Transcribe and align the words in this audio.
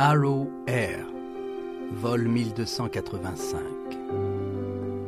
Arrow 0.00 0.48
Air, 0.68 1.04
vol 1.90 2.28
1285. 2.28 3.58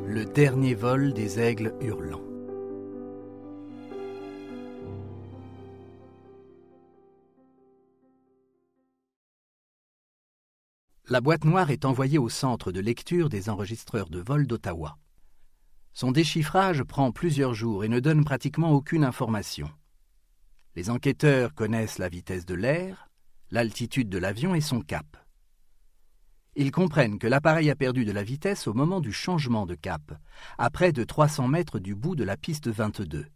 Le 0.04 0.24
dernier 0.24 0.74
vol 0.74 1.12
des 1.12 1.38
aigles 1.38 1.76
hurlants. 1.80 2.24
La 11.08 11.20
boîte 11.20 11.44
noire 11.44 11.70
est 11.70 11.84
envoyée 11.84 12.18
au 12.18 12.28
centre 12.28 12.72
de 12.72 12.80
lecture 12.80 13.28
des 13.28 13.48
enregistreurs 13.48 14.10
de 14.10 14.18
vol 14.18 14.48
d'Ottawa. 14.48 14.98
Son 15.92 16.10
déchiffrage 16.10 16.82
prend 16.82 17.12
plusieurs 17.12 17.54
jours 17.54 17.84
et 17.84 17.88
ne 17.88 18.00
donne 18.00 18.24
pratiquement 18.24 18.72
aucune 18.72 19.04
information. 19.04 19.70
Les 20.74 20.90
enquêteurs 20.90 21.54
connaissent 21.54 21.98
la 21.98 22.08
vitesse 22.08 22.44
de 22.44 22.56
l'air, 22.56 23.09
l'altitude 23.50 24.08
de 24.08 24.18
l'avion 24.18 24.54
et 24.54 24.60
son 24.60 24.80
cap. 24.80 25.16
Ils 26.56 26.72
comprennent 26.72 27.18
que 27.18 27.26
l'appareil 27.26 27.70
a 27.70 27.76
perdu 27.76 28.04
de 28.04 28.12
la 28.12 28.22
vitesse 28.22 28.66
au 28.66 28.74
moment 28.74 29.00
du 29.00 29.12
changement 29.12 29.66
de 29.66 29.74
cap, 29.74 30.12
à 30.58 30.70
près 30.70 30.92
de 30.92 31.04
300 31.04 31.48
mètres 31.48 31.78
du 31.78 31.94
bout 31.94 32.16
de 32.16 32.24
la 32.24 32.36
piste 32.36 32.68
22. 32.68 33.26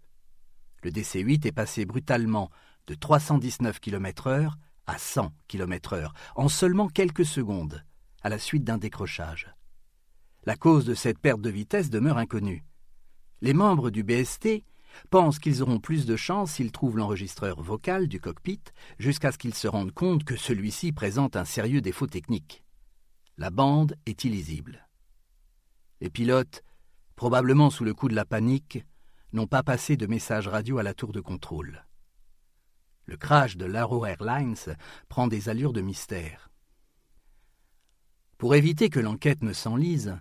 Le 0.83 0.91
DC-8 0.91 1.47
est 1.47 1.53
passé 1.53 1.87
brutalement 1.87 2.51
de 2.87 2.95
319 2.95 3.81
km/h 3.81 4.51
à 4.87 4.99
100 4.99 5.33
km/h 5.49 6.11
en 6.37 6.49
seulement 6.49 6.89
quelques 6.89 7.25
secondes, 7.25 7.83
à 8.23 8.29
la 8.29 8.39
suite 8.39 8.65
d'un 8.65 8.79
décrochage. 8.79 9.55
La 10.45 10.57
cause 10.57 10.85
de 10.85 10.95
cette 10.95 11.19
perte 11.19 11.41
de 11.41 11.51
vitesse 11.51 11.89
demeure 11.89 12.19
inconnue. 12.19 12.65
Les 13.41 13.55
membres 13.55 13.91
du 13.91 14.03
BST 14.03 14.65
pensent 15.11 15.39
qu'ils 15.39 15.63
auront 15.63 15.81
plus 15.81 16.07
de 16.07 16.17
chance 16.17 16.53
s'ils 16.53 16.73
trouvent 16.73 16.97
l'enregistreur 16.97 17.63
vocal 17.63 18.09
du 18.09 18.21
cockpit 18.21 18.63
jusqu'à 18.99 19.33
ce 19.33 19.39
qu'ils 19.39 19.55
se 19.55 19.69
rendent 19.69 19.93
compte 19.93 20.25
que 20.25 20.37
celui-ci 20.37 20.93
présente 20.93 21.37
un 21.37 21.45
sérieux 21.45 21.81
défaut 21.81 22.07
technique. 22.07 22.65
La 23.37 23.51
bande 23.51 23.97
est 24.07 24.25
illisible. 24.25 24.89
Les 26.01 26.11
pilotes, 26.11 26.63
probablement 27.17 27.71
sous 27.71 27.85
le 27.85 27.95
coup 27.95 28.09
de 28.09 28.15
la 28.15 28.25
panique, 28.25 28.85
n'ont 29.33 29.47
pas 29.47 29.63
passé 29.63 29.97
de 29.97 30.07
message 30.07 30.49
radio 30.49 30.79
à 30.79 30.83
la 30.83 30.95
tour 30.95 31.13
de 31.13 31.21
contrôle. 31.21 31.85
Le 33.07 33.17
crash 33.17 33.57
de 33.57 33.65
l'Arrow 33.65 34.07
Airlines 34.07 34.77
prend 35.09 35.27
des 35.27 35.49
allures 35.49 35.73
de 35.73 35.81
mystère. 35.81 36.51
Pour 38.39 38.55
éviter 38.55 38.89
que 38.89 39.01
l'enquête 39.01 39.43
ne 39.43 39.53
s'enlise, 39.53 40.19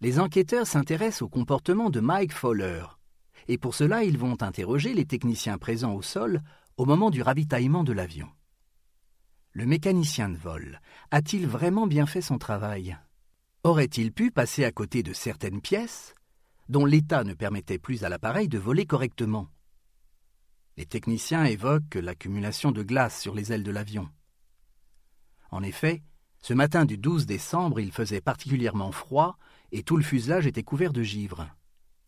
les 0.00 0.20
enquêteurs 0.20 0.66
s'intéressent 0.66 1.22
au 1.22 1.28
comportement 1.28 1.90
de 1.90 2.00
Mike 2.00 2.32
Fowler, 2.32 2.84
et 3.48 3.58
pour 3.58 3.74
cela 3.74 4.04
ils 4.04 4.18
vont 4.18 4.42
interroger 4.42 4.94
les 4.94 5.06
techniciens 5.06 5.58
présents 5.58 5.94
au 5.94 6.02
sol 6.02 6.42
au 6.76 6.84
moment 6.84 7.10
du 7.10 7.22
ravitaillement 7.22 7.84
de 7.84 7.92
l'avion. 7.92 8.28
Le 9.52 9.66
mécanicien 9.66 10.28
de 10.28 10.36
vol 10.36 10.80
a-t-il 11.10 11.46
vraiment 11.46 11.86
bien 11.86 12.06
fait 12.06 12.20
son 12.20 12.38
travail? 12.38 12.98
Aurait-il 13.64 14.12
pu 14.12 14.30
passer 14.30 14.64
à 14.64 14.72
côté 14.72 15.02
de 15.02 15.12
certaines 15.12 15.60
pièces 15.60 16.14
dont 16.68 16.84
l'état 16.84 17.24
ne 17.24 17.34
permettait 17.34 17.78
plus 17.78 18.04
à 18.04 18.08
l'appareil 18.08 18.48
de 18.48 18.58
voler 18.58 18.86
correctement? 18.86 19.48
Les 20.76 20.84
techniciens 20.84 21.44
évoquent 21.44 21.94
l'accumulation 21.94 22.70
de 22.70 22.82
glace 22.82 23.18
sur 23.18 23.34
les 23.34 23.52
ailes 23.52 23.62
de 23.62 23.70
l'avion. 23.70 24.10
En 25.50 25.62
effet, 25.62 26.02
ce 26.42 26.52
matin 26.52 26.84
du 26.84 26.98
12 26.98 27.24
décembre, 27.24 27.80
il 27.80 27.92
faisait 27.92 28.20
particulièrement 28.20 28.92
froid 28.92 29.38
et 29.72 29.82
tout 29.82 29.96
le 29.96 30.04
fuselage 30.04 30.46
était 30.46 30.62
couvert 30.62 30.92
de 30.92 31.02
givre. 31.02 31.48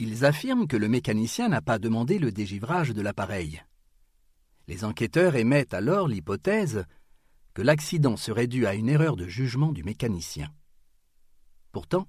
Ils 0.00 0.24
affirment 0.24 0.68
que 0.68 0.76
le 0.76 0.88
mécanicien 0.88 1.48
n'a 1.48 1.60
pas 1.60 1.78
demandé 1.78 2.18
le 2.18 2.30
dégivrage 2.30 2.90
de 2.90 3.02
l'appareil. 3.02 3.62
Les 4.68 4.84
enquêteurs 4.84 5.34
émettent 5.34 5.74
alors 5.74 6.06
l'hypothèse 6.06 6.84
que 7.54 7.62
l'accident 7.62 8.16
serait 8.16 8.46
dû 8.46 8.66
à 8.66 8.74
une 8.74 8.88
erreur 8.88 9.16
de 9.16 9.26
jugement 9.26 9.72
du 9.72 9.82
mécanicien. 9.82 10.52
Pourtant, 11.72 12.06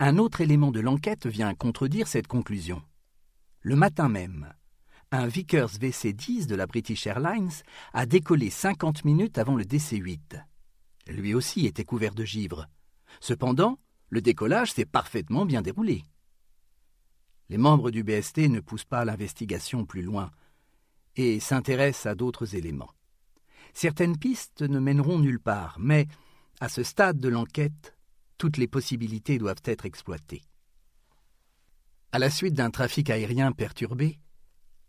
un 0.00 0.18
autre 0.18 0.40
élément 0.40 0.72
de 0.72 0.80
l'enquête 0.80 1.26
vient 1.26 1.54
contredire 1.54 2.08
cette 2.08 2.26
conclusion. 2.26 2.82
Le 3.60 3.76
matin 3.76 4.08
même, 4.08 4.52
un 5.12 5.28
Vickers 5.28 5.78
VC-10 5.78 6.46
de 6.46 6.56
la 6.56 6.66
British 6.66 7.06
Airlines 7.06 7.52
a 7.92 8.06
décollé 8.06 8.50
50 8.50 9.04
minutes 9.04 9.38
avant 9.38 9.54
le 9.54 9.64
DC-8. 9.64 10.42
Lui 11.08 11.34
aussi 11.34 11.66
était 11.66 11.84
couvert 11.84 12.14
de 12.14 12.24
givre. 12.24 12.66
Cependant, 13.20 13.78
le 14.10 14.20
décollage 14.20 14.72
s'est 14.72 14.84
parfaitement 14.84 15.46
bien 15.46 15.62
déroulé. 15.62 16.02
Les 17.48 17.58
membres 17.58 17.90
du 17.90 18.02
BST 18.02 18.48
ne 18.48 18.60
poussent 18.60 18.84
pas 18.84 19.04
l'investigation 19.04 19.84
plus 19.84 20.02
loin 20.02 20.30
et 21.14 21.40
s'intéressent 21.40 22.06
à 22.06 22.14
d'autres 22.14 22.56
éléments. 22.56 22.92
Certaines 23.72 24.18
pistes 24.18 24.62
ne 24.62 24.78
mèneront 24.78 25.18
nulle 25.18 25.40
part, 25.40 25.76
mais, 25.78 26.06
à 26.60 26.68
ce 26.68 26.82
stade 26.82 27.18
de 27.18 27.28
l'enquête, 27.28 27.96
toutes 28.38 28.56
les 28.56 28.68
possibilités 28.68 29.38
doivent 29.38 29.62
être 29.64 29.86
exploitées. 29.86 30.42
À 32.12 32.18
la 32.18 32.30
suite 32.30 32.54
d'un 32.54 32.70
trafic 32.70 33.10
aérien 33.10 33.52
perturbé, 33.52 34.18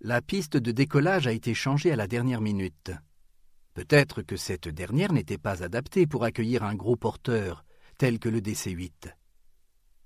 la 0.01 0.21
piste 0.21 0.57
de 0.57 0.71
décollage 0.71 1.27
a 1.27 1.31
été 1.31 1.53
changée 1.53 1.91
à 1.91 1.95
la 1.95 2.07
dernière 2.07 2.41
minute. 2.41 2.91
Peut-être 3.73 4.21
que 4.21 4.37
cette 4.37 4.67
dernière 4.67 5.13
n'était 5.13 5.37
pas 5.37 5.63
adaptée 5.63 6.07
pour 6.07 6.23
accueillir 6.23 6.63
un 6.63 6.75
gros 6.75 6.95
porteur 6.95 7.63
tel 7.97 8.19
que 8.19 8.29
le 8.29 8.41
DC-8. 8.41 9.13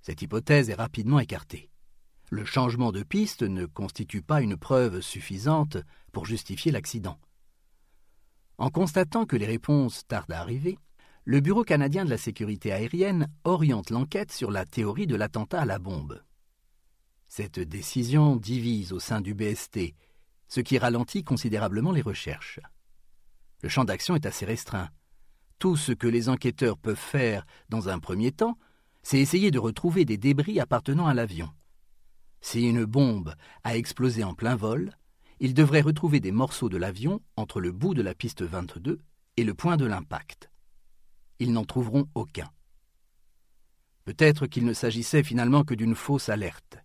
Cette 0.01 0.22
hypothèse 0.22 0.69
est 0.69 0.75
rapidement 0.75 1.19
écartée. 1.19 1.70
Le 2.33 2.45
changement 2.45 2.93
de 2.93 3.03
piste 3.03 3.43
ne 3.43 3.65
constitue 3.65 4.21
pas 4.21 4.41
une 4.41 4.55
preuve 4.55 5.01
suffisante 5.01 5.75
pour 6.13 6.25
justifier 6.25 6.71
l'accident. 6.71 7.19
En 8.57 8.69
constatant 8.69 9.25
que 9.25 9.35
les 9.35 9.45
réponses 9.45 10.07
tardent 10.07 10.31
à 10.31 10.39
arriver, 10.39 10.79
le 11.25 11.41
Bureau 11.41 11.65
canadien 11.65 12.05
de 12.05 12.09
la 12.09 12.17
sécurité 12.17 12.71
aérienne 12.71 13.27
oriente 13.43 13.89
l'enquête 13.89 14.31
sur 14.31 14.49
la 14.49 14.65
théorie 14.65 15.07
de 15.07 15.17
l'attentat 15.17 15.59
à 15.59 15.65
la 15.65 15.77
bombe. 15.77 16.23
Cette 17.27 17.59
décision 17.59 18.37
divise 18.37 18.93
au 18.93 18.99
sein 19.01 19.19
du 19.19 19.33
BST, 19.33 19.93
ce 20.47 20.61
qui 20.61 20.77
ralentit 20.77 21.25
considérablement 21.25 21.91
les 21.91 22.01
recherches. 22.01 22.61
Le 23.61 23.67
champ 23.67 23.83
d'action 23.83 24.15
est 24.15 24.25
assez 24.25 24.45
restreint. 24.45 24.89
Tout 25.59 25.75
ce 25.75 25.91
que 25.91 26.07
les 26.07 26.29
enquêteurs 26.29 26.77
peuvent 26.77 26.95
faire 26.95 27.45
dans 27.67 27.89
un 27.89 27.99
premier 27.99 28.31
temps, 28.31 28.57
c'est 29.03 29.19
essayer 29.19 29.51
de 29.51 29.59
retrouver 29.59 30.05
des 30.05 30.17
débris 30.17 30.61
appartenant 30.61 31.07
à 31.07 31.13
l'avion. 31.13 31.51
Si 32.41 32.68
une 32.68 32.85
bombe 32.85 33.35
a 33.63 33.78
explosé 33.78 34.24
en 34.24 34.34
plein 34.34 34.56
vol, 34.56 34.91
ils 35.40 35.53
devraient 35.53 35.81
retrouver 35.81 36.19
des 36.19 36.31
morceaux 36.31 36.69
de 36.69 36.78
l'avion 36.78 37.22
entre 37.35 37.62
le 37.62 37.72
bout 37.72 37.94
de 37.94 38.02
la 38.02 38.13
piste 38.13 38.41
22 38.41 39.00
et 39.38 39.44
le 39.44 39.53
point 39.53 39.78
de 39.78 39.85
l'impact. 39.85 40.52
Ils 41.40 41.53
n'en 41.53 41.66
trouveront 41.66 42.07
aucun. 42.13 42.50
Peut-être 44.03 44.47
qu'il 44.47 44.66
ne 44.66 44.74
s'agissait 44.74 45.24
finalement 45.24 45.63
que 45.63 45.74
d'une 45.74 45.96
fausse 45.96 46.29
alerte. 46.29 46.78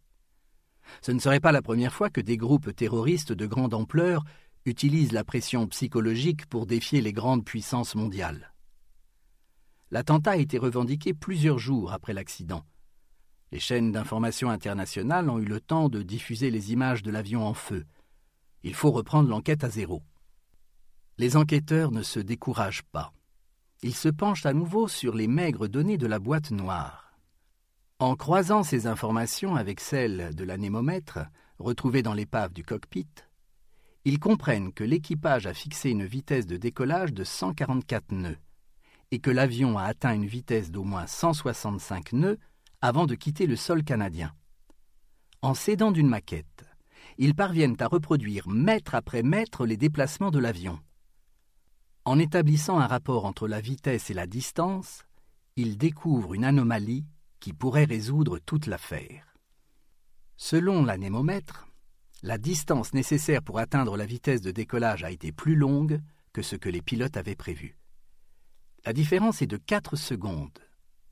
Ce 1.03 1.12
ne 1.12 1.19
serait 1.19 1.41
pas 1.41 1.53
la 1.53 1.62
première 1.62 1.93
fois 1.93 2.11
que 2.11 2.21
des 2.21 2.37
groupes 2.37 2.75
terroristes 2.75 3.33
de 3.33 3.47
grande 3.47 3.75
ampleur 3.75 4.25
utilisent 4.67 5.12
la 5.12 5.25
pression 5.25 5.67
psychologique 5.67 6.47
pour 6.47 6.67
défier 6.67 7.00
les 7.00 7.12
grandes 7.12 7.44
puissances 7.44 7.94
mondiales. 7.94 8.53
L'attentat 9.91 10.33
a 10.33 10.37
été 10.37 10.59
revendiqué 10.59 11.15
plusieurs 11.15 11.59
jours 11.59 11.93
après 11.93 12.12
l'accident. 12.12 12.65
Les 13.52 13.60
chaînes 13.60 13.92
d'information 13.92 14.50
internationales 14.50 15.30
ont 15.30 15.38
eu 15.38 15.44
le 15.44 15.60
temps 15.60 15.88
de 15.88 16.02
diffuser 16.02 16.50
les 16.50 16.72
images 16.72 17.02
de 17.02 17.10
l'avion 17.10 17.46
en 17.46 17.54
feu, 17.54 17.86
il 18.66 18.74
faut 18.74 18.90
reprendre 18.90 19.28
l'enquête 19.28 19.62
à 19.62 19.70
zéro. 19.70 20.02
Les 21.18 21.36
enquêteurs 21.36 21.92
ne 21.92 22.02
se 22.02 22.18
découragent 22.18 22.82
pas. 22.82 23.12
Ils 23.82 23.94
se 23.94 24.08
penchent 24.08 24.44
à 24.44 24.52
nouveau 24.52 24.88
sur 24.88 25.14
les 25.14 25.28
maigres 25.28 25.68
données 25.68 25.98
de 25.98 26.08
la 26.08 26.18
boîte 26.18 26.50
noire. 26.50 27.16
En 28.00 28.16
croisant 28.16 28.64
ces 28.64 28.88
informations 28.88 29.54
avec 29.54 29.78
celles 29.78 30.34
de 30.34 30.42
l'anémomètre, 30.42 31.20
retrouvées 31.60 32.02
dans 32.02 32.12
l'épave 32.12 32.52
du 32.52 32.64
cockpit, 32.64 33.06
ils 34.04 34.18
comprennent 34.18 34.72
que 34.72 34.82
l'équipage 34.82 35.46
a 35.46 35.54
fixé 35.54 35.90
une 35.90 36.04
vitesse 36.04 36.46
de 36.46 36.56
décollage 36.56 37.12
de 37.12 37.22
144 37.22 38.10
nœuds 38.10 38.38
et 39.12 39.20
que 39.20 39.31
l'avion 39.31 39.78
a 39.78 39.84
atteint 39.84 40.12
une 40.12 40.26
vitesse 40.26 40.72
d'au 40.72 40.82
moins 40.82 41.06
165 41.06 42.14
nœuds 42.14 42.38
avant 42.81 43.06
de 43.06 43.14
quitter 43.14 43.46
le 43.46 43.56
sol 43.56 43.84
canadien. 43.84 44.34
En 45.43 45.55
s'aidant 45.55 45.93
d'une 45.93 46.08
maquette, 46.08 46.64
ils 47.19 47.34
parviennent 47.34 47.76
à 47.81 47.87
reproduire 47.87 48.49
mètre 48.49 48.94
après 48.94 49.23
mètre 49.23 49.67
les 49.67 49.76
déplacements 49.76 50.31
de 50.31 50.38
l'avion. 50.38 50.78
En 52.05 52.19
établissant 52.19 52.78
un 52.78 52.87
rapport 52.87 53.25
entre 53.25 53.49
la 53.49 53.61
vitesse 53.61 54.11
et 54.11 54.14
la 54.14 54.26
distance, 54.26 55.05
ils 55.56 55.78
découvrent 55.78 56.34
une 56.34 56.44
anomalie 56.44 57.06
qui 57.40 57.52
pourrait 57.52 57.84
résoudre 57.84 58.38
toute 58.38 58.67
l'affaire. 58.67 59.34
Selon 60.37 60.84
l'anémomètre, 60.84 61.67
la 62.23 62.38
distance 62.38 62.93
nécessaire 62.93 63.43
pour 63.43 63.58
atteindre 63.58 63.96
la 63.96 64.06
vitesse 64.06 64.43
de 64.43 64.50
décollage 64.50 65.05
a 65.05 65.11
été 65.11 65.32
plus 65.32 65.55
longue 65.55 66.00
que 66.32 66.43
ce 66.43 66.56
que 66.56 66.69
les 66.69 66.82
pilotes 66.82 67.17
avaient 67.17 67.37
prévu. 67.37 67.78
La 68.84 68.93
différence 68.93 69.43
est 69.43 69.46
de 69.46 69.56
4 69.56 69.96
secondes, 69.96 70.58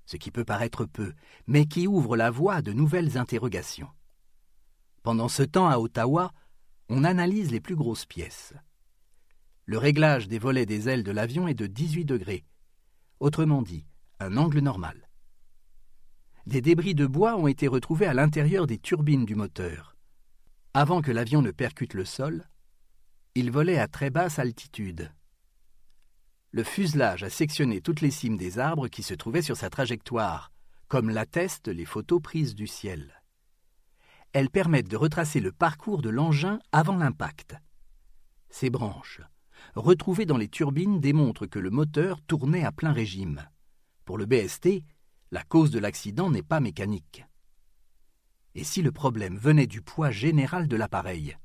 ce 0.07 0.17
qui 0.17 0.31
peut 0.31 0.45
paraître 0.45 0.85
peu, 0.85 1.13
mais 1.47 1.67
qui 1.67 1.87
ouvre 1.87 2.17
la 2.17 2.31
voie 2.31 2.57
à 2.57 2.63
de 2.63 2.73
nouvelles 2.73 3.17
interrogations. 3.19 3.91
Pendant 5.03 5.29
ce 5.29 5.43
temps, 5.43 5.69
à 5.69 5.79
Ottawa, 5.79 6.33
on 6.89 7.05
analyse 7.05 7.51
les 7.51 7.61
plus 7.61 7.77
grosses 7.77 8.07
pièces. 8.07 8.55
Le 9.67 9.79
réglage 9.79 10.29
des 10.29 10.39
volets 10.39 10.67
des 10.67 10.89
ailes 10.89 11.05
de 11.05 11.13
l'avion 11.13 11.49
est 11.49 11.55
de 11.55 11.67
18 11.67 12.05
degrés, 12.05 12.45
autrement 13.21 13.63
dit, 13.63 13.87
un 14.21 14.37
angle 14.37 14.61
normal. 14.61 15.09
Des 16.47 16.61
débris 16.61 16.95
de 16.95 17.07
bois 17.07 17.37
ont 17.37 17.47
été 17.47 17.67
retrouvés 17.69 18.07
à 18.07 18.13
l'intérieur 18.13 18.67
des 18.67 18.79
turbines 18.79 19.25
du 19.25 19.35
moteur. 19.35 19.97
Avant 20.75 21.01
que 21.01 21.11
l'avion 21.11 21.41
ne 21.41 21.51
percute 21.51 21.95
le 21.95 22.05
sol, 22.05 22.47
il 23.35 23.51
volait 23.51 23.79
à 23.79 23.89
très 23.89 24.11
basse 24.11 24.39
altitude. 24.39 25.11
Le 26.55 26.63
fuselage 26.63 27.25
a 27.25 27.31
sectionné 27.31 27.81
toutes 27.81 28.01
les 28.01 28.13
cimes 28.13 28.37
des 28.37 28.61
arbres 28.61 28.87
qui 28.87 29.03
se 29.03 29.13
trouvaient 29.13 29.43
sur 29.43 29.57
sa 29.57 29.71
trajectoire, 29.71 30.53
comme 30.87 31.11
l'attestent 31.11 31.67
les 31.67 31.85
photos 31.85 32.23
prises 32.23 32.55
du 32.55 32.69
ciel. 32.69 33.21
Elles 34.33 34.51
permettent 34.51 34.89
de 34.89 34.97
retracer 34.97 35.41
le 35.41 35.51
parcours 35.51 36.01
de 36.01 36.11
l'engin 36.11 36.61
avant 36.71 36.95
l'impact. 36.95 37.57
Ces 38.51 38.71
branches, 38.71 39.21
retrouvées 39.75 40.27
dans 40.27 40.37
les 40.37 40.47
turbines, 40.47 41.01
démontrent 41.01 41.47
que 41.47 41.59
le 41.59 41.71
moteur 41.71 42.23
tournait 42.23 42.65
à 42.65 42.71
plein 42.71 42.93
régime. 42.93 43.45
Pour 44.05 44.17
le 44.17 44.25
BST, 44.25 44.85
la 45.33 45.43
cause 45.43 45.73
de 45.73 45.81
l'accident 45.81 46.31
n'est 46.31 46.45
pas 46.45 46.61
mécanique. 46.61 47.25
Et 48.55 48.63
si 48.63 48.81
le 48.81 48.93
problème 48.93 49.39
venait 49.39 49.67
du 49.67 49.83
poids 49.83 50.13
général 50.13 50.69
de 50.69 50.77
l'appareil? 50.77 51.37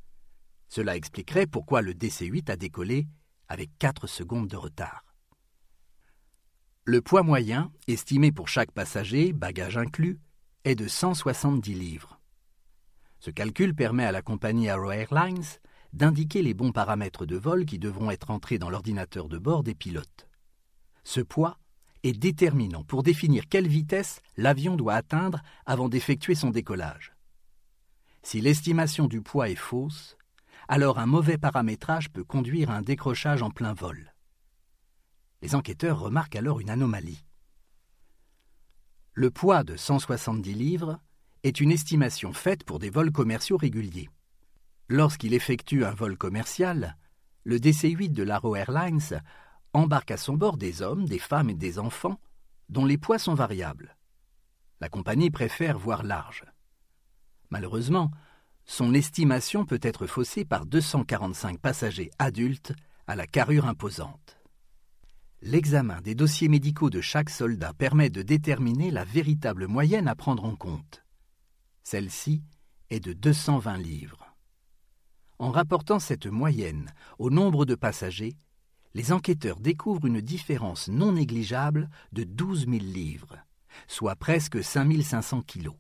Cela 0.67 0.95
expliquerait 0.95 1.47
pourquoi 1.47 1.81
le 1.81 1.95
DC-8 1.95 2.51
a 2.51 2.57
décollé 2.57 3.07
avec 3.49 3.69
4 3.79 4.07
secondes 4.07 4.47
de 4.47 4.55
retard. 4.55 5.03
Le 6.85 7.01
poids 7.01 7.23
moyen, 7.23 7.71
estimé 7.87 8.31
pour 8.31 8.47
chaque 8.47 8.71
passager, 8.71 9.33
bagage 9.33 9.77
inclus, 9.77 10.19
est 10.63 10.75
de 10.75 10.87
170 10.87 11.73
livres. 11.73 12.19
Ce 13.19 13.31
calcul 13.31 13.75
permet 13.75 14.05
à 14.05 14.11
la 14.11 14.21
compagnie 14.21 14.69
Arrow 14.69 14.91
Airlines 14.91 15.43
d'indiquer 15.93 16.41
les 16.41 16.53
bons 16.53 16.71
paramètres 16.71 17.25
de 17.25 17.35
vol 17.35 17.65
qui 17.65 17.79
devront 17.79 18.11
être 18.11 18.31
entrés 18.31 18.59
dans 18.59 18.69
l'ordinateur 18.69 19.27
de 19.27 19.37
bord 19.37 19.63
des 19.63 19.75
pilotes. 19.75 20.27
Ce 21.03 21.19
poids 21.19 21.59
est 22.03 22.17
déterminant 22.17 22.83
pour 22.83 23.03
définir 23.03 23.47
quelle 23.49 23.67
vitesse 23.67 24.21
l'avion 24.37 24.75
doit 24.75 24.93
atteindre 24.93 25.41
avant 25.65 25.89
d'effectuer 25.89 26.35
son 26.35 26.49
décollage. 26.49 27.13
Si 28.21 28.41
l'estimation 28.41 29.07
du 29.07 29.21
poids 29.21 29.49
est 29.49 29.55
fausse, 29.55 30.17
alors 30.69 30.99
un 30.99 31.07
mauvais 31.07 31.39
paramétrage 31.39 32.11
peut 32.11 32.23
conduire 32.23 32.69
à 32.69 32.75
un 32.75 32.83
décrochage 32.83 33.41
en 33.41 33.49
plein 33.49 33.73
vol. 33.73 34.13
Les 35.41 35.55
enquêteurs 35.55 35.99
remarquent 35.99 36.35
alors 36.35 36.59
une 36.59 36.69
anomalie. 36.69 37.25
Le 39.13 39.31
poids 39.31 39.63
de 39.63 39.75
170 39.75 40.53
livres 40.53 40.99
est 41.41 41.59
une 41.59 41.71
estimation 41.71 42.33
faite 42.33 42.63
pour 42.63 42.77
des 42.77 42.91
vols 42.91 43.11
commerciaux 43.11 43.57
réguliers. 43.57 44.09
Lorsqu'il 44.89 45.33
effectue 45.33 45.85
un 45.85 45.93
vol 45.93 46.17
commercial, 46.17 46.97
le 47.45 47.57
DC-8 47.57 48.11
de 48.11 48.23
l'Arrow 48.23 48.55
Airlines 48.55 49.23
embarque 49.73 50.11
à 50.11 50.17
son 50.17 50.35
bord 50.35 50.57
des 50.57 50.83
hommes, 50.83 51.05
des 51.05 51.19
femmes 51.19 51.49
et 51.49 51.55
des 51.55 51.79
enfants 51.79 52.19
dont 52.69 52.85
les 52.85 52.99
poids 52.99 53.17
sont 53.17 53.33
variables. 53.33 53.97
La 54.81 54.89
compagnie 54.89 55.31
préfère 55.31 55.79
voir 55.79 56.03
large. 56.03 56.45
Malheureusement, 57.49 58.11
son 58.69 58.93
estimation 58.93 59.65
peut 59.65 59.79
être 59.81 60.05
faussée 60.05 60.45
par 60.45 60.67
245 60.67 61.57
passagers 61.59 62.11
adultes 62.19 62.71
à 63.07 63.15
la 63.15 63.25
carrure 63.25 63.65
imposante. 63.65 64.37
L'examen 65.41 66.01
des 66.01 66.13
dossiers 66.13 66.49
médicaux 66.49 66.91
de 66.91 67.01
chaque 67.01 67.31
soldat 67.31 67.73
permet 67.73 68.11
de 68.11 68.21
déterminer 68.21 68.91
la 68.91 69.03
véritable 69.03 69.65
moyenne 69.65 70.07
à 70.07 70.13
prendre 70.13 70.45
en 70.45 70.55
compte. 70.55 71.03
Celle-ci 71.81 72.43
est 72.91 72.99
de 72.99 73.13
220 73.13 73.77
livres. 73.77 74.35
En 75.39 75.49
rapportant 75.49 75.97
cette 75.97 76.27
moyenne 76.27 76.93
au 77.17 77.31
nombre 77.31 77.65
de 77.65 77.73
passagers, 77.73 78.37
les 78.93 79.11
enquêteurs 79.11 79.59
découvrent 79.59 80.05
une 80.05 80.21
différence 80.21 80.89
non 80.89 81.13
négligeable 81.13 81.89
de 82.11 82.23
12 82.23 82.67
000 82.67 82.77
livres, 82.83 83.35
soit 83.87 84.15
presque 84.15 84.63
5 84.63 85.01
500 85.01 85.41
kilos. 85.41 85.75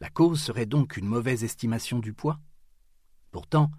La 0.00 0.10
cause 0.10 0.40
serait 0.40 0.66
donc 0.66 0.96
une 0.96 1.06
mauvaise 1.06 1.44
estimation 1.44 1.98
du 1.98 2.12
poids 2.12 2.40
Pourtant, 3.30 3.70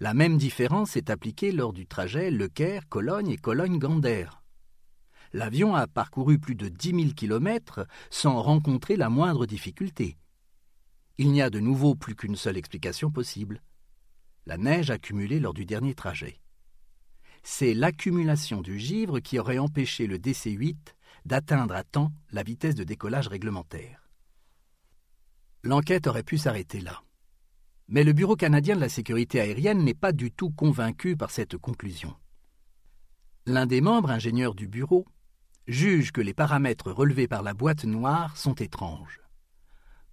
la 0.00 0.14
même 0.14 0.36
différence 0.36 0.96
est 0.96 1.10
appliquée 1.10 1.52
lors 1.52 1.72
du 1.72 1.86
trajet 1.86 2.30
Le 2.30 2.48
Caire-Cologne 2.48 3.30
et 3.30 3.36
Cologne-Gander. 3.36 4.26
L'avion 5.32 5.74
a 5.74 5.86
parcouru 5.86 6.38
plus 6.38 6.54
de 6.54 6.68
10 6.68 6.90
000 6.90 7.02
kilomètres 7.14 7.86
sans 8.10 8.42
rencontrer 8.42 8.96
la 8.96 9.08
moindre 9.08 9.46
difficulté. 9.46 10.18
Il 11.16 11.30
n'y 11.30 11.40
a 11.40 11.50
de 11.50 11.60
nouveau 11.60 11.94
plus 11.94 12.14
qu'une 12.14 12.36
seule 12.36 12.56
explication 12.56 13.10
possible 13.10 13.62
la 14.44 14.58
neige 14.58 14.90
accumulée 14.90 15.38
lors 15.38 15.54
du 15.54 15.64
dernier 15.64 15.94
trajet 15.94 16.42
c'est 17.42 17.74
l'accumulation 17.74 18.60
du 18.60 18.78
givre 18.78 19.20
qui 19.20 19.38
aurait 19.38 19.58
empêché 19.58 20.06
le 20.06 20.18
DC-8 20.18 20.76
d'atteindre 21.24 21.74
à 21.74 21.84
temps 21.84 22.12
la 22.30 22.42
vitesse 22.42 22.74
de 22.74 22.84
décollage 22.84 23.28
réglementaire. 23.28 24.01
L'enquête 25.64 26.06
aurait 26.06 26.22
pu 26.22 26.38
s'arrêter 26.38 26.80
là. 26.80 27.02
Mais 27.88 28.04
le 28.04 28.12
Bureau 28.12 28.36
canadien 28.36 28.74
de 28.74 28.80
la 28.80 28.88
sécurité 28.88 29.40
aérienne 29.40 29.84
n'est 29.84 29.94
pas 29.94 30.12
du 30.12 30.32
tout 30.32 30.50
convaincu 30.50 31.16
par 31.16 31.30
cette 31.30 31.56
conclusion. 31.56 32.14
L'un 33.46 33.66
des 33.66 33.80
membres 33.80 34.10
ingénieurs 34.10 34.54
du 34.54 34.68
bureau 34.68 35.04
juge 35.66 36.12
que 36.12 36.20
les 36.20 36.34
paramètres 36.34 36.90
relevés 36.92 37.28
par 37.28 37.42
la 37.42 37.54
boîte 37.54 37.84
noire 37.84 38.36
sont 38.36 38.54
étranges. 38.54 39.20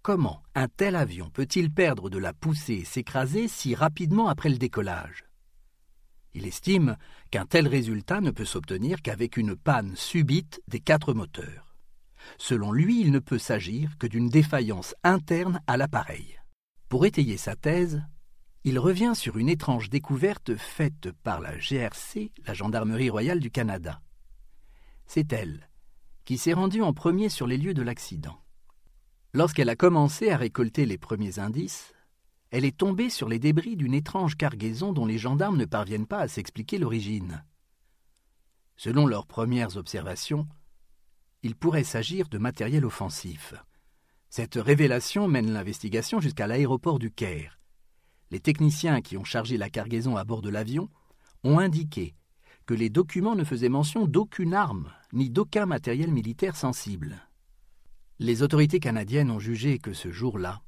Comment 0.01 0.42
un 0.56 0.68
tel 0.68 0.96
avion 0.96 1.30
peut-il 1.30 1.72
perdre 1.72 2.10
de 2.10 2.18
la 2.18 2.34
poussée 2.34 2.74
et 2.75 2.86
s'écraser 2.86 3.48
si 3.48 3.75
rapidement 3.75 4.30
après 4.30 4.50
le 4.50 4.57
décollage? 4.57 5.25
Il 6.34 6.45
estime 6.45 6.95
qu'un 7.31 7.45
tel 7.45 7.68
résultat 7.68 8.22
ne 8.22 8.31
peut 8.31 8.45
s'obtenir 8.45 9.02
qu'avec 9.02 9.38
une 9.38 9.56
panne 9.56 9.95
subite 9.95 10.62
des 10.68 10.80
quatre 10.80 11.13
moteurs. 11.13 11.69
Selon 12.38 12.71
lui, 12.71 13.01
il 13.01 13.12
ne 13.12 13.19
peut 13.19 13.38
s'agir 13.38 13.98
que 13.98 14.07
d'une 14.07 14.30
défaillance 14.30 14.95
interne 15.04 15.62
à 15.68 15.77
l'appareil. 15.77 16.39
Pour 16.88 17.06
étayer 17.06 17.38
sa 17.38 17.56
thèse, 17.56 18.01
il 18.63 18.77
revient 18.80 19.13
sur 19.16 19.38
une 19.38 19.50
étrange 19.50 19.89
découverte 19.89 20.56
faite 20.56 21.12
par 21.24 21.39
la 21.39 21.57
GRC, 21.57 22.31
la 22.45 22.54
Gendarmerie 22.54 23.10
royale 23.10 23.39
du 23.39 23.51
Canada. 23.51 24.01
C'est 25.06 25.31
elle 25.33 25.69
qui 26.25 26.38
s'est 26.38 26.54
rendue 26.54 26.83
en 26.83 26.94
premier 26.94 27.30
sur 27.30 27.48
les 27.48 27.57
lieux 27.57 27.74
de 27.74 27.81
l'accident. 27.81 28.39
Lorsqu'elle 29.33 29.69
a 29.69 29.75
commencé 29.75 30.30
à 30.30 30.38
récolter 30.38 30.86
les 30.86 31.00
premiers 31.00 31.39
indices, 31.39 31.94
elle 32.51 32.66
est 32.66 32.77
tombée 32.77 33.10
sur 33.10 33.30
les 33.30 33.39
débris 33.39 33.75
d'une 33.75 33.94
étrange 33.94 34.36
cargaison 34.36 34.94
dont 34.94 35.06
les 35.06 35.18
gendarmes 35.18 35.57
ne 35.57 35.66
parviennent 35.66 36.07
pas 36.07 36.19
à 36.19 36.28
s'expliquer 36.28 36.78
l'origine. 36.78 37.44
Selon 38.78 39.07
leurs 39.07 39.28
premières 39.28 39.78
observations, 39.78 40.47
il 41.44 41.56
pourrait 41.56 41.84
s'agir 41.84 42.28
de 42.30 42.38
matériel 42.38 42.86
offensif. 42.86 43.54
Cette 44.30 44.56
révélation 44.56 45.28
mène 45.28 45.52
l'investigation 45.52 46.19
jusqu'à 46.19 46.48
l'aéroport 46.48 47.00
du 47.00 47.12
Caire. 47.12 47.60
Les 48.31 48.40
techniciens 48.40 49.02
qui 49.02 49.18
ont 49.18 49.24
chargé 49.24 49.58
la 49.58 49.69
cargaison 49.69 50.18
à 50.18 50.24
bord 50.24 50.42
de 50.42 50.50
l'avion 50.50 50.90
ont 51.44 51.60
indiqué 51.60 52.16
que 52.66 52.74
les 52.76 52.90
documents 52.90 53.36
ne 53.36 53.44
faisaient 53.44 53.69
mention 53.69 54.06
d'aucune 54.06 54.54
arme 54.54 54.92
ni 55.14 55.31
d'aucun 55.31 55.66
matériel 55.66 56.12
militaire 56.12 56.56
sensible. 56.56 57.28
Les 58.19 58.44
autorités 58.44 58.80
canadiennes 58.80 59.31
ont 59.31 59.40
jugé 59.40 59.80
que 59.80 59.94
ce 59.94 60.12
jour-là, 60.12 60.62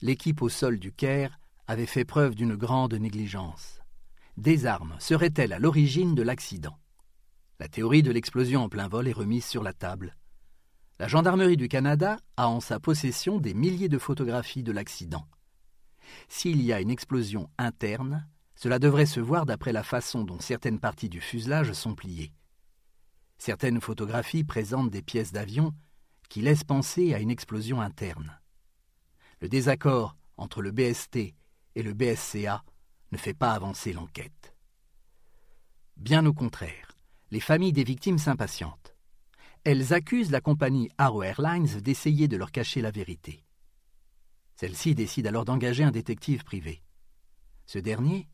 l'équipe 0.00 0.42
au 0.42 0.48
sol 0.48 0.80
du 0.80 0.90
Caire 0.90 1.38
avait 1.68 1.86
fait 1.86 2.04
preuve 2.04 2.34
d'une 2.34 2.56
grande 2.56 2.94
négligence. 2.94 3.80
Des 4.36 4.66
armes 4.66 4.96
seraient-elles 4.98 5.52
à 5.52 5.60
l'origine 5.60 6.14
de 6.16 6.22
l'accident? 6.22 6.76
La 7.60 7.68
théorie 7.68 8.02
de 8.02 8.10
l'explosion 8.10 8.64
en 8.64 8.68
plein 8.68 8.88
vol 8.88 9.06
est 9.06 9.12
remise 9.12 9.44
sur 9.44 9.62
la 9.62 9.72
table. 9.72 10.16
La 10.98 11.08
gendarmerie 11.08 11.56
du 11.56 11.68
Canada 11.68 12.18
a 12.36 12.48
en 12.48 12.60
sa 12.60 12.80
possession 12.80 13.38
des 13.38 13.54
milliers 13.54 13.88
de 13.88 13.98
photographies 13.98 14.62
de 14.62 14.72
l'accident. 14.72 15.26
S'il 16.28 16.62
y 16.62 16.72
a 16.72 16.80
une 16.80 16.90
explosion 16.90 17.48
interne, 17.58 18.28
cela 18.56 18.78
devrait 18.78 19.06
se 19.06 19.20
voir 19.20 19.46
d'après 19.46 19.72
la 19.72 19.82
façon 19.82 20.24
dont 20.24 20.40
certaines 20.40 20.80
parties 20.80 21.08
du 21.08 21.20
fuselage 21.20 21.72
sont 21.72 21.94
pliées. 21.94 22.32
Certaines 23.38 23.80
photographies 23.80 24.44
présentent 24.44 24.90
des 24.90 25.02
pièces 25.02 25.32
d'avion 25.32 25.74
qui 26.28 26.40
laissent 26.40 26.64
penser 26.64 27.14
à 27.14 27.20
une 27.20 27.30
explosion 27.30 27.80
interne. 27.80 28.40
Le 29.40 29.48
désaccord 29.48 30.16
entre 30.36 30.62
le 30.62 30.70
BST 30.70 31.16
et 31.74 31.82
le 31.82 31.92
BSCA 31.92 32.64
ne 33.12 33.18
fait 33.18 33.34
pas 33.34 33.52
avancer 33.52 33.92
l'enquête. 33.92 34.54
Bien 35.96 36.26
au 36.26 36.32
contraire, 36.32 36.93
les 37.30 37.40
familles 37.40 37.72
des 37.72 37.84
victimes 37.84 38.18
s'impatientent. 38.18 38.94
Elles 39.64 39.94
accusent 39.94 40.30
la 40.30 40.40
compagnie 40.40 40.90
Arrow 40.98 41.22
Airlines 41.22 41.80
d'essayer 41.80 42.28
de 42.28 42.36
leur 42.36 42.52
cacher 42.52 42.82
la 42.82 42.90
vérité. 42.90 43.44
Celle-ci 44.56 44.94
décide 44.94 45.26
alors 45.26 45.44
d'engager 45.44 45.84
un 45.84 45.90
détective 45.90 46.44
privé. 46.44 46.82
Ce 47.66 47.78
dernier, 47.78 48.28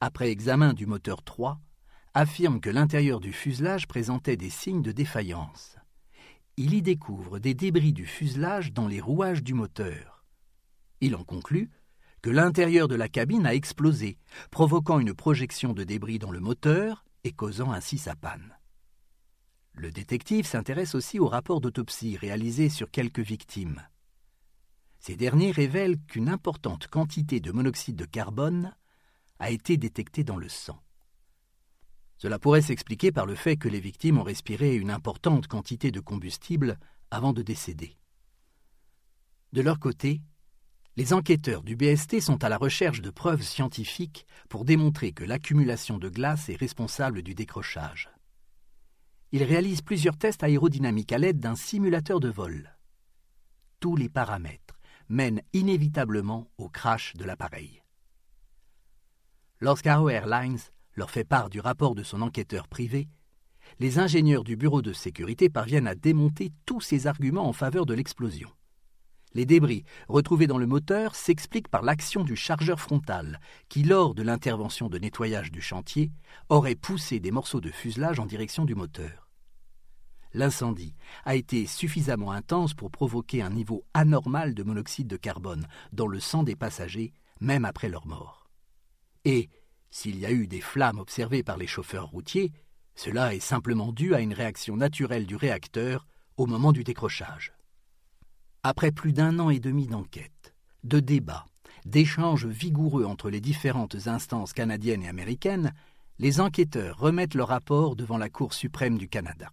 après 0.00 0.30
examen 0.30 0.72
du 0.72 0.86
moteur 0.86 1.22
3, 1.22 1.60
affirme 2.14 2.60
que 2.60 2.70
l'intérieur 2.70 3.20
du 3.20 3.32
fuselage 3.32 3.86
présentait 3.86 4.36
des 4.36 4.50
signes 4.50 4.82
de 4.82 4.92
défaillance. 4.92 5.76
Il 6.56 6.74
y 6.74 6.82
découvre 6.82 7.38
des 7.38 7.54
débris 7.54 7.92
du 7.92 8.06
fuselage 8.06 8.72
dans 8.72 8.88
les 8.88 9.00
rouages 9.00 9.42
du 9.42 9.54
moteur. 9.54 10.24
Il 11.00 11.14
en 11.14 11.24
conclut 11.24 11.70
que 12.22 12.30
l'intérieur 12.30 12.88
de 12.88 12.94
la 12.94 13.08
cabine 13.08 13.46
a 13.46 13.54
explosé, 13.54 14.18
provoquant 14.50 14.98
une 14.98 15.14
projection 15.14 15.72
de 15.72 15.84
débris 15.84 16.18
dans 16.18 16.30
le 16.30 16.40
moteur 16.40 17.04
et 17.24 17.32
causant 17.32 17.72
ainsi 17.72 17.98
sa 17.98 18.16
panne. 18.16 18.56
Le 19.72 19.90
détective 19.90 20.46
s'intéresse 20.46 20.94
aussi 20.94 21.18
au 21.18 21.28
rapport 21.28 21.60
d'autopsie 21.60 22.16
réalisé 22.16 22.68
sur 22.68 22.90
quelques 22.90 23.20
victimes. 23.20 23.82
Ces 24.98 25.16
derniers 25.16 25.52
révèlent 25.52 26.00
qu'une 26.06 26.28
importante 26.28 26.86
quantité 26.88 27.40
de 27.40 27.52
monoxyde 27.52 27.96
de 27.96 28.04
carbone 28.04 28.74
a 29.38 29.50
été 29.50 29.76
détectée 29.76 30.24
dans 30.24 30.36
le 30.36 30.48
sang. 30.48 30.78
Cela 32.18 32.38
pourrait 32.38 32.60
s'expliquer 32.60 33.12
par 33.12 33.24
le 33.24 33.34
fait 33.34 33.56
que 33.56 33.68
les 33.68 33.80
victimes 33.80 34.18
ont 34.18 34.22
respiré 34.22 34.76
une 34.76 34.90
importante 34.90 35.46
quantité 35.46 35.90
de 35.90 36.00
combustible 36.00 36.78
avant 37.10 37.32
de 37.32 37.40
décéder. 37.40 37.96
De 39.54 39.62
leur 39.62 39.80
côté, 39.80 40.20
les 41.00 41.14
enquêteurs 41.14 41.62
du 41.62 41.76
BST 41.76 42.20
sont 42.20 42.44
à 42.44 42.50
la 42.50 42.58
recherche 42.58 43.00
de 43.00 43.08
preuves 43.08 43.40
scientifiques 43.40 44.26
pour 44.50 44.66
démontrer 44.66 45.12
que 45.12 45.24
l'accumulation 45.24 45.96
de 45.96 46.10
glace 46.10 46.50
est 46.50 46.60
responsable 46.60 47.22
du 47.22 47.34
décrochage. 47.34 48.10
Ils 49.32 49.44
réalisent 49.44 49.80
plusieurs 49.80 50.18
tests 50.18 50.42
aérodynamiques 50.42 51.12
à 51.12 51.16
l'aide 51.16 51.40
d'un 51.40 51.56
simulateur 51.56 52.20
de 52.20 52.28
vol. 52.28 52.76
Tous 53.80 53.96
les 53.96 54.10
paramètres 54.10 54.78
mènent 55.08 55.40
inévitablement 55.54 56.50
au 56.58 56.68
crash 56.68 57.14
de 57.14 57.24
l'appareil. 57.24 57.82
Lorsqu'Arrow 59.58 60.10
Airlines 60.10 60.60
leur 60.96 61.10
fait 61.10 61.24
part 61.24 61.48
du 61.48 61.60
rapport 61.60 61.94
de 61.94 62.02
son 62.02 62.20
enquêteur 62.20 62.68
privé, 62.68 63.08
les 63.78 63.98
ingénieurs 63.98 64.44
du 64.44 64.54
bureau 64.54 64.82
de 64.82 64.92
sécurité 64.92 65.48
parviennent 65.48 65.88
à 65.88 65.94
démonter 65.94 66.52
tous 66.66 66.82
ces 66.82 67.06
arguments 67.06 67.48
en 67.48 67.54
faveur 67.54 67.86
de 67.86 67.94
l'explosion. 67.94 68.50
Les 69.32 69.46
débris 69.46 69.84
retrouvés 70.08 70.48
dans 70.48 70.58
le 70.58 70.66
moteur 70.66 71.14
s'expliquent 71.14 71.68
par 71.68 71.82
l'action 71.82 72.24
du 72.24 72.34
chargeur 72.34 72.80
frontal, 72.80 73.40
qui, 73.68 73.84
lors 73.84 74.14
de 74.14 74.22
l'intervention 74.22 74.88
de 74.88 74.98
nettoyage 74.98 75.52
du 75.52 75.60
chantier, 75.60 76.10
aurait 76.48 76.74
poussé 76.74 77.20
des 77.20 77.30
morceaux 77.30 77.60
de 77.60 77.70
fuselage 77.70 78.18
en 78.18 78.26
direction 78.26 78.64
du 78.64 78.74
moteur. 78.74 79.28
L'incendie 80.32 80.94
a 81.24 81.34
été 81.36 81.66
suffisamment 81.66 82.32
intense 82.32 82.74
pour 82.74 82.90
provoquer 82.90 83.42
un 83.42 83.50
niveau 83.50 83.84
anormal 83.94 84.54
de 84.54 84.62
monoxyde 84.62 85.08
de 85.08 85.16
carbone 85.16 85.66
dans 85.92 86.06
le 86.06 86.20
sang 86.20 86.42
des 86.42 86.56
passagers, 86.56 87.12
même 87.40 87.64
après 87.64 87.88
leur 87.88 88.06
mort. 88.06 88.48
Et, 89.24 89.48
s'il 89.90 90.18
y 90.18 90.26
a 90.26 90.30
eu 90.30 90.46
des 90.46 90.60
flammes 90.60 91.00
observées 91.00 91.42
par 91.42 91.56
les 91.56 91.66
chauffeurs 91.66 92.06
routiers, 92.06 92.52
cela 92.94 93.34
est 93.34 93.40
simplement 93.40 93.92
dû 93.92 94.14
à 94.14 94.20
une 94.20 94.34
réaction 94.34 94.76
naturelle 94.76 95.26
du 95.26 95.36
réacteur 95.36 96.06
au 96.36 96.46
moment 96.46 96.72
du 96.72 96.84
décrochage. 96.84 97.52
Après 98.62 98.92
plus 98.92 99.14
d'un 99.14 99.38
an 99.38 99.48
et 99.48 99.58
demi 99.58 99.86
d'enquête, 99.86 100.54
de 100.84 101.00
débats, 101.00 101.46
d'échanges 101.86 102.44
vigoureux 102.44 103.06
entre 103.06 103.30
les 103.30 103.40
différentes 103.40 104.06
instances 104.06 104.52
canadiennes 104.52 105.02
et 105.02 105.08
américaines, 105.08 105.72
les 106.18 106.40
enquêteurs 106.40 106.98
remettent 106.98 107.34
leur 107.34 107.48
rapport 107.48 107.96
devant 107.96 108.18
la 108.18 108.28
Cour 108.28 108.52
suprême 108.52 108.98
du 108.98 109.08
Canada. 109.08 109.50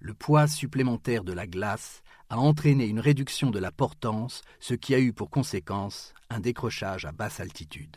Le 0.00 0.12
poids 0.12 0.46
supplémentaire 0.46 1.24
de 1.24 1.32
la 1.32 1.46
glace 1.46 2.02
a 2.28 2.36
entraîné 2.36 2.86
une 2.86 3.00
réduction 3.00 3.50
de 3.50 3.58
la 3.58 3.72
portance, 3.72 4.42
ce 4.60 4.74
qui 4.74 4.94
a 4.94 5.00
eu 5.00 5.14
pour 5.14 5.30
conséquence 5.30 6.12
un 6.28 6.40
décrochage 6.40 7.06
à 7.06 7.12
basse 7.12 7.40
altitude. 7.40 7.96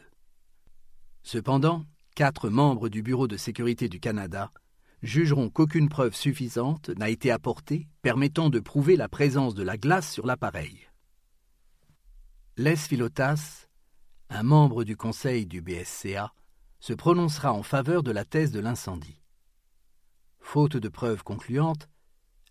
Cependant, 1.23 1.83
quatre 2.15 2.49
membres 2.49 2.87
du 2.87 3.03
Bureau 3.03 3.27
de 3.27 3.35
sécurité 3.35 3.89
du 3.89 3.99
Canada 3.99 4.51
jugeront 5.01 5.49
qu'aucune 5.49 5.89
preuve 5.89 6.13
suffisante 6.13 6.89
n'a 6.89 7.09
été 7.09 7.31
apportée 7.31 7.87
permettant 8.01 8.49
de 8.49 8.59
prouver 8.59 8.95
la 8.95 9.09
présence 9.09 9.55
de 9.55 9.63
la 9.63 9.77
glace 9.77 10.11
sur 10.11 10.25
l'appareil. 10.25 10.87
Les 12.57 12.75
Philotas, 12.75 13.67
un 14.29 14.43
membre 14.43 14.83
du 14.83 14.97
conseil 14.97 15.45
du 15.45 15.61
BSCA, 15.61 16.33
se 16.79 16.93
prononcera 16.93 17.53
en 17.53 17.63
faveur 17.63 18.03
de 18.03 18.11
la 18.11 18.25
thèse 18.25 18.51
de 18.51 18.59
l'incendie. 18.59 19.21
Faute 20.39 20.77
de 20.77 20.89
preuves 20.89 21.23
concluantes, 21.23 21.89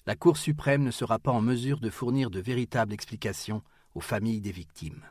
la 0.06 0.16
Cour 0.16 0.38
suprême 0.38 0.82
ne 0.82 0.90
sera 0.90 1.18
pas 1.18 1.32
en 1.32 1.42
mesure 1.42 1.80
de 1.80 1.90
fournir 1.90 2.30
de 2.30 2.40
véritables 2.40 2.94
explications 2.94 3.62
aux 3.94 4.00
familles 4.00 4.40
des 4.40 4.52
victimes. 4.52 5.04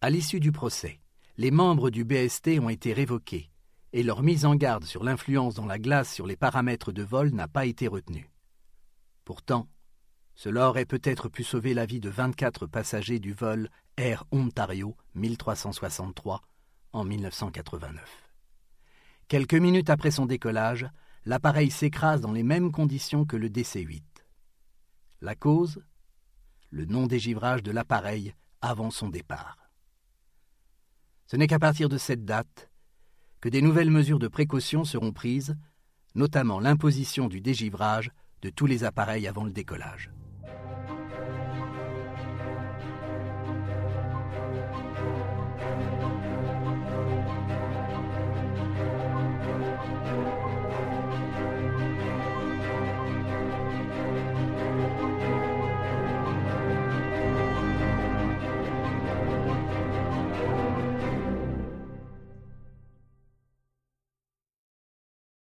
À 0.00 0.10
l'issue 0.10 0.40
du 0.40 0.52
procès, 0.52 1.00
les 1.38 1.50
membres 1.50 1.88
du 1.88 2.04
BST 2.04 2.58
ont 2.60 2.68
été 2.68 2.92
révoqués 2.92 3.50
et 3.94 4.02
leur 4.02 4.24
mise 4.24 4.44
en 4.44 4.56
garde 4.56 4.84
sur 4.84 5.04
l'influence 5.04 5.54
dans 5.54 5.66
la 5.66 5.78
glace 5.78 6.12
sur 6.12 6.26
les 6.26 6.34
paramètres 6.34 6.90
de 6.90 7.04
vol 7.04 7.30
n'a 7.30 7.46
pas 7.46 7.64
été 7.64 7.86
retenue. 7.86 8.28
Pourtant, 9.24 9.68
cela 10.34 10.68
aurait 10.68 10.84
peut-être 10.84 11.28
pu 11.28 11.44
sauver 11.44 11.74
la 11.74 11.86
vie 11.86 12.00
de 12.00 12.10
24 12.10 12.66
passagers 12.66 13.20
du 13.20 13.32
vol 13.32 13.70
Air 13.96 14.24
Ontario 14.32 14.96
1363 15.14 16.42
en 16.92 17.04
1989. 17.04 18.02
Quelques 19.28 19.54
minutes 19.54 19.90
après 19.90 20.10
son 20.10 20.26
décollage, 20.26 20.88
l'appareil 21.24 21.70
s'écrase 21.70 22.20
dans 22.20 22.32
les 22.32 22.42
mêmes 22.42 22.72
conditions 22.72 23.24
que 23.24 23.36
le 23.36 23.48
DC-8. 23.48 24.02
La 25.20 25.36
cause? 25.36 25.84
Le 26.70 26.84
non-dégivrage 26.84 27.62
de 27.62 27.70
l'appareil 27.70 28.34
avant 28.60 28.90
son 28.90 29.08
départ. 29.08 29.70
Ce 31.28 31.36
n'est 31.36 31.46
qu'à 31.46 31.60
partir 31.60 31.88
de 31.88 31.96
cette 31.96 32.24
date 32.24 32.72
que 33.44 33.50
des 33.50 33.60
nouvelles 33.60 33.90
mesures 33.90 34.18
de 34.18 34.26
précaution 34.26 34.84
seront 34.84 35.12
prises, 35.12 35.54
notamment 36.14 36.60
l'imposition 36.60 37.28
du 37.28 37.42
dégivrage 37.42 38.10
de 38.40 38.48
tous 38.48 38.64
les 38.64 38.84
appareils 38.84 39.28
avant 39.28 39.44
le 39.44 39.50
décollage. 39.50 40.10